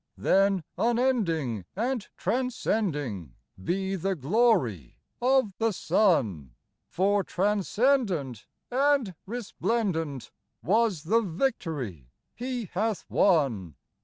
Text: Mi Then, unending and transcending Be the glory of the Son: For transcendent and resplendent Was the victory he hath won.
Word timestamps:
Mi 0.17 0.23
Then, 0.23 0.63
unending 0.79 1.63
and 1.75 2.07
transcending 2.17 3.35
Be 3.63 3.95
the 3.95 4.15
glory 4.15 4.97
of 5.21 5.53
the 5.59 5.71
Son: 5.71 6.55
For 6.87 7.23
transcendent 7.23 8.47
and 8.71 9.13
resplendent 9.27 10.31
Was 10.63 11.03
the 11.03 11.21
victory 11.21 12.09
he 12.33 12.65
hath 12.73 13.05
won. 13.09 13.75